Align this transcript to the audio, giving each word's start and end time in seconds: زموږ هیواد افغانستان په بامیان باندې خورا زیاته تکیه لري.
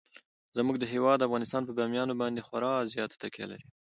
زموږ 0.57 0.75
هیواد 0.93 1.25
افغانستان 1.27 1.61
په 1.65 1.71
بامیان 1.77 2.09
باندې 2.21 2.45
خورا 2.47 2.73
زیاته 2.93 3.15
تکیه 3.23 3.47
لري. 3.51 3.65